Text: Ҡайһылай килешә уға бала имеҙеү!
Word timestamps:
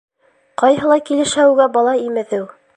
Ҡайһылай 0.61 1.05
килешә 1.11 1.47
уға 1.53 1.71
бала 1.79 1.97
имеҙеү! 2.09 2.53